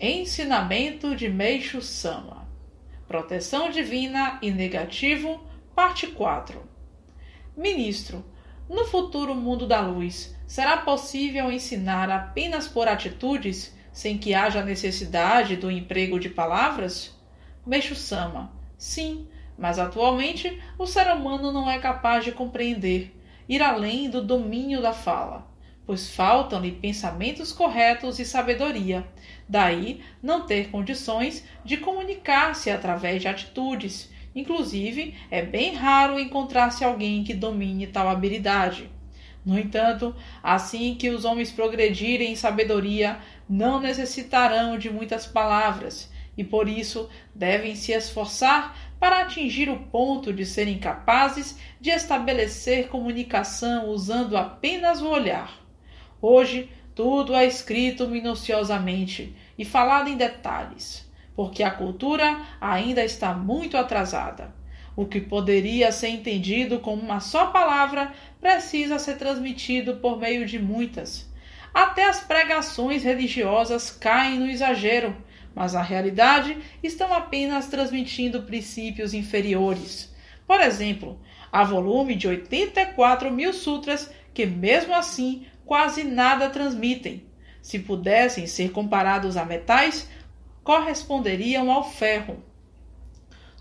Ensinamento 0.00 1.16
de 1.16 1.28
Meixo 1.28 1.82
Sama. 1.82 2.46
Proteção 3.08 3.68
Divina 3.68 4.38
e 4.40 4.48
Negativo, 4.48 5.44
Parte 5.74 6.06
4 6.06 6.62
Ministro, 7.56 8.24
no 8.70 8.84
futuro 8.84 9.34
mundo 9.34 9.66
da 9.66 9.80
luz, 9.80 10.36
será 10.46 10.76
possível 10.76 11.50
ensinar 11.50 12.08
apenas 12.10 12.68
por 12.68 12.86
atitudes, 12.86 13.76
sem 13.92 14.16
que 14.16 14.34
haja 14.34 14.62
necessidade 14.62 15.56
do 15.56 15.68
emprego 15.68 16.20
de 16.20 16.30
palavras? 16.30 17.18
Meixo 17.66 17.96
Sama 17.96 18.52
Sim, 18.76 19.26
mas 19.58 19.80
atualmente 19.80 20.62
o 20.78 20.86
ser 20.86 21.08
humano 21.08 21.50
não 21.50 21.68
é 21.68 21.80
capaz 21.80 22.24
de 22.24 22.30
compreender, 22.30 23.20
ir 23.48 23.60
além 23.60 24.08
do 24.08 24.24
domínio 24.24 24.80
da 24.80 24.92
fala 24.92 25.57
pois 25.88 26.10
faltam-lhe 26.10 26.70
pensamentos 26.70 27.50
corretos 27.50 28.18
e 28.18 28.24
sabedoria. 28.26 29.08
Daí 29.48 30.02
não 30.22 30.44
ter 30.44 30.68
condições 30.68 31.42
de 31.64 31.78
comunicar-se 31.78 32.70
através 32.70 33.22
de 33.22 33.28
atitudes. 33.28 34.12
Inclusive, 34.36 35.14
é 35.30 35.40
bem 35.40 35.74
raro 35.74 36.20
encontrar-se 36.20 36.84
alguém 36.84 37.24
que 37.24 37.32
domine 37.32 37.86
tal 37.86 38.06
habilidade. 38.06 38.90
No 39.42 39.58
entanto, 39.58 40.14
assim 40.42 40.94
que 40.94 41.08
os 41.08 41.24
homens 41.24 41.50
progredirem 41.50 42.32
em 42.32 42.36
sabedoria, 42.36 43.18
não 43.48 43.80
necessitarão 43.80 44.76
de 44.76 44.90
muitas 44.90 45.26
palavras 45.26 46.12
e 46.36 46.44
por 46.44 46.68
isso 46.68 47.08
devem 47.34 47.74
se 47.74 47.92
esforçar 47.92 48.76
para 49.00 49.22
atingir 49.22 49.70
o 49.70 49.78
ponto 49.84 50.34
de 50.34 50.44
serem 50.44 50.78
capazes 50.78 51.58
de 51.80 51.88
estabelecer 51.88 52.88
comunicação 52.88 53.88
usando 53.88 54.36
apenas 54.36 55.00
o 55.00 55.08
olhar. 55.08 55.66
Hoje, 56.20 56.68
tudo 56.94 57.34
é 57.34 57.46
escrito 57.46 58.08
minuciosamente 58.08 59.34
e 59.56 59.64
falado 59.64 60.08
em 60.08 60.16
detalhes, 60.16 61.08
porque 61.36 61.62
a 61.62 61.70
cultura 61.70 62.40
ainda 62.60 63.04
está 63.04 63.32
muito 63.32 63.76
atrasada. 63.76 64.52
O 64.96 65.06
que 65.06 65.20
poderia 65.20 65.92
ser 65.92 66.08
entendido 66.08 66.80
com 66.80 66.92
uma 66.94 67.20
só 67.20 67.46
palavra 67.46 68.12
precisa 68.40 68.98
ser 68.98 69.16
transmitido 69.16 69.98
por 69.98 70.18
meio 70.18 70.44
de 70.44 70.58
muitas. 70.58 71.32
Até 71.72 72.08
as 72.08 72.18
pregações 72.18 73.04
religiosas 73.04 73.92
caem 73.92 74.40
no 74.40 74.50
exagero, 74.50 75.16
mas 75.54 75.74
na 75.74 75.82
realidade 75.82 76.58
estão 76.82 77.12
apenas 77.12 77.68
transmitindo 77.68 78.42
princípios 78.42 79.14
inferiores. 79.14 80.12
Por 80.48 80.60
exemplo, 80.60 81.20
há 81.52 81.62
volume 81.62 82.16
de 82.16 82.26
84 82.26 83.30
mil 83.30 83.52
sutras 83.52 84.10
que, 84.34 84.46
mesmo 84.46 84.94
assim, 84.94 85.46
quase 85.68 86.02
nada 86.02 86.48
transmitem. 86.48 87.26
Se 87.60 87.78
pudessem 87.78 88.46
ser 88.46 88.72
comparados 88.72 89.36
a 89.36 89.44
metais, 89.44 90.08
corresponderiam 90.64 91.70
ao 91.70 91.84
ferro. 91.84 92.42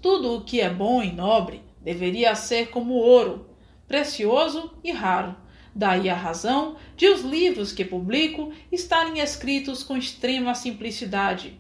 Tudo 0.01 0.33
o 0.33 0.41
que 0.45 0.61
é 0.61 0.69
bom 0.69 1.03
e 1.03 1.11
nobre 1.11 1.61
deveria 1.81 2.33
ser 2.33 2.69
como 2.69 2.93
ouro, 2.93 3.49
precioso 3.85 4.73
e 4.81 4.89
raro. 4.93 5.35
Daí 5.75 6.09
a 6.09 6.15
razão 6.15 6.77
de 6.95 7.09
os 7.09 7.23
livros 7.23 7.73
que 7.73 7.83
publico 7.83 8.53
estarem 8.71 9.19
escritos 9.19 9.83
com 9.83 9.97
extrema 9.97 10.55
simplicidade. 10.55 11.59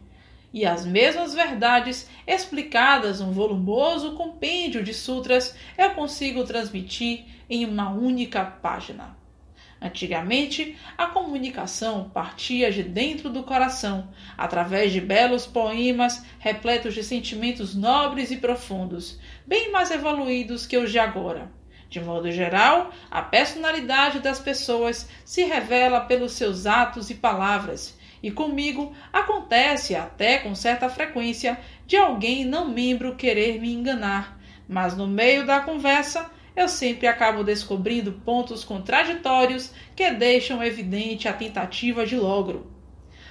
E 0.53 0.65
as 0.65 0.85
mesmas 0.85 1.33
verdades 1.33 2.09
explicadas 2.25 3.19
num 3.19 3.33
volumoso 3.33 4.13
compêndio 4.15 4.81
de 4.81 4.93
sutras 4.93 5.53
eu 5.77 5.91
consigo 5.91 6.45
transmitir 6.45 7.25
em 7.49 7.65
uma 7.65 7.91
única 7.91 8.45
página. 8.45 9.26
Antigamente, 9.79 10.75
a 10.97 11.05
comunicação 11.05 12.09
partia 12.09 12.71
de 12.71 12.81
dentro 12.81 13.29
do 13.29 13.43
coração, 13.43 14.09
através 14.35 14.91
de 14.91 14.99
belos 14.99 15.45
poemas 15.45 16.25
repletos 16.39 16.95
de 16.95 17.03
sentimentos 17.03 17.75
nobres 17.75 18.31
e 18.31 18.37
profundos, 18.37 19.19
bem 19.45 19.71
mais 19.71 19.91
evoluídos 19.91 20.65
que 20.65 20.77
os 20.77 20.91
de 20.91 20.97
agora. 20.97 21.51
De 21.89 22.01
modo 22.01 22.31
geral, 22.31 22.91
a 23.09 23.21
personalidade 23.21 24.19
das 24.19 24.39
pessoas 24.39 25.07
se 25.23 25.43
revela 25.43 26.01
pelos 26.01 26.33
seus 26.33 26.65
atos 26.65 27.09
e 27.11 27.15
palavras, 27.15 27.97
e 28.21 28.31
comigo 28.31 28.93
acontece 29.13 29.95
até 29.95 30.39
com 30.39 30.55
certa 30.55 30.89
frequência 30.89 31.57
de 31.85 31.95
alguém 31.95 32.43
não 32.43 32.67
membro 32.67 33.15
querer 33.15 33.61
me 33.61 33.71
enganar, 33.71 34.39
mas 34.67 34.97
no 34.97 35.07
meio 35.07 35.45
da 35.45 35.59
conversa 35.59 36.29
eu 36.57 36.67
sempre 36.67 37.05
acabo 37.05 37.43
descobrindo 37.43 38.11
pontos 38.11 38.63
contraditórios 38.63 39.71
que 39.95 40.09
deixam 40.09 40.63
evidente 40.63 41.27
a 41.27 41.33
tentativa 41.33 42.03
de 42.03 42.15
logro. 42.15 42.71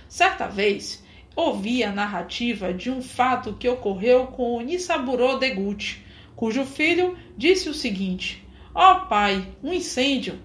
Certa 0.08 0.46
vez, 0.46 1.04
ouvi 1.34 1.82
a 1.82 1.90
narrativa 1.90 2.72
de 2.72 2.88
um 2.88 3.02
fato 3.02 3.54
que 3.54 3.68
ocorreu 3.68 4.28
com 4.28 4.56
o 4.56 4.60
Nisaburo 4.60 5.40
Deguchi, 5.40 6.04
cujo 6.36 6.64
filho 6.64 7.18
disse 7.36 7.68
o 7.68 7.74
seguinte: 7.74 8.46
Ó 8.72 8.92
oh, 8.92 9.00
pai, 9.06 9.44
um 9.60 9.72
incêndio! 9.72 10.38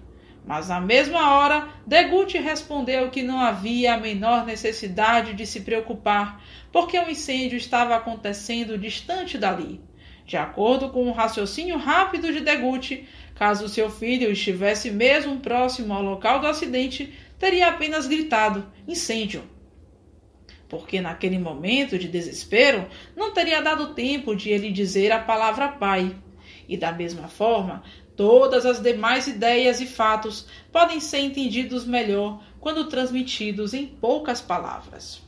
Mas 0.44 0.68
na 0.68 0.80
mesma 0.80 1.36
hora, 1.36 1.68
Deguchi 1.86 2.38
respondeu 2.38 3.10
que 3.10 3.22
não 3.22 3.38
havia 3.38 3.94
a 3.94 4.00
menor 4.00 4.44
necessidade 4.44 5.34
de 5.34 5.46
se 5.46 5.60
preocupar, 5.60 6.42
porque 6.72 6.98
o 6.98 7.08
incêndio 7.08 7.56
estava 7.56 7.94
acontecendo 7.94 8.76
distante 8.76 9.38
dali. 9.38 9.80
De 10.26 10.36
acordo 10.36 10.90
com 10.90 11.08
o 11.08 11.12
raciocínio 11.12 11.76
rápido 11.76 12.32
de 12.32 12.40
Deguchi, 12.40 13.08
caso 13.34 13.68
seu 13.68 13.90
filho 13.90 14.30
estivesse 14.30 14.90
mesmo 14.90 15.40
próximo 15.40 15.92
ao 15.92 16.02
local 16.02 16.40
do 16.40 16.46
acidente, 16.46 17.12
teria 17.38 17.68
apenas 17.68 18.06
gritado: 18.06 18.66
incêndio! 18.86 19.42
Porque 20.68 21.00
naquele 21.00 21.38
momento 21.38 21.98
de 21.98 22.08
desespero 22.08 22.86
não 23.14 23.32
teria 23.32 23.60
dado 23.60 23.94
tempo 23.94 24.34
de 24.34 24.50
ele 24.50 24.70
dizer 24.70 25.12
a 25.12 25.18
palavra 25.18 25.68
pai. 25.68 26.16
E 26.66 26.78
da 26.78 26.92
mesma 26.92 27.28
forma, 27.28 27.82
todas 28.16 28.64
as 28.64 28.80
demais 28.80 29.26
ideias 29.26 29.80
e 29.80 29.86
fatos 29.86 30.46
podem 30.70 30.98
ser 31.00 31.18
entendidos 31.18 31.84
melhor 31.84 32.42
quando 32.58 32.88
transmitidos 32.88 33.74
em 33.74 33.86
poucas 33.86 34.40
palavras. 34.40 35.20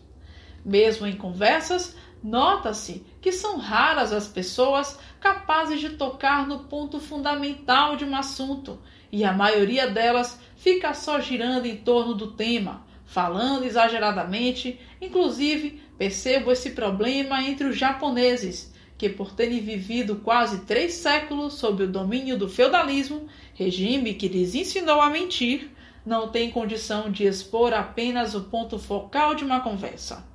Mesmo 0.65 1.07
em 1.07 1.15
conversas, 1.15 1.95
Nota-se 2.25 3.05
que 3.21 3.31
são 3.31 3.59
raras 3.59 4.11
as 4.11 4.27
pessoas 4.27 4.99
capazes 5.21 5.79
de 5.79 5.91
tocar 5.91 6.49
no 6.49 6.61
ponto 6.61 6.99
fundamental 6.99 7.97
de 7.97 8.05
um 8.07 8.17
assunto, 8.17 8.79
e 9.13 9.23
a 9.25 9.33
maioria 9.35 9.89
delas 9.89 10.41
fica 10.57 10.95
só 10.95 11.21
girando 11.21 11.67
em 11.67 11.77
torno 11.77 12.15
do 12.15 12.31
tema, 12.31 12.83
falando 13.05 13.67
exageradamente. 13.67 14.81
Inclusive, 15.03 15.83
percebo 15.99 16.51
esse 16.51 16.71
problema 16.71 17.43
entre 17.43 17.67
os 17.67 17.77
japoneses, 17.77 18.73
que, 18.97 19.11
por 19.11 19.35
terem 19.35 19.61
vivido 19.61 20.17
quase 20.17 20.65
três 20.65 20.95
séculos 20.95 21.53
sob 21.53 21.83
o 21.83 21.93
domínio 21.93 22.39
do 22.39 22.49
feudalismo, 22.49 23.29
regime 23.53 24.15
que 24.15 24.29
lhes 24.29 24.55
ensinou 24.55 24.99
a 25.03 25.11
mentir, 25.11 25.71
não 26.07 26.29
têm 26.29 26.51
condição 26.51 27.13
de 27.13 27.25
expor 27.25 27.75
apenas 27.75 28.35
o 28.35 28.45
ponto 28.45 28.79
focal 28.79 29.35
de 29.35 29.45
uma 29.45 29.61
conversa 29.61 30.33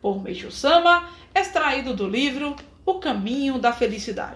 por 0.00 0.22
Meishu 0.22 0.50
Sama, 0.50 1.08
extraído 1.34 1.94
do 1.94 2.08
livro 2.08 2.56
O 2.84 2.94
Caminho 2.94 3.58
da 3.58 3.72
Felicidade. 3.72 4.28